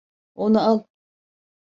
Onu 0.45 0.59
al! 0.69 0.81